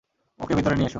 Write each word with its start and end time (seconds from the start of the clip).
ওকে 0.39 0.53
ভিতরে 0.57 0.75
নিয়ে 0.75 0.87
এসো। 0.87 0.89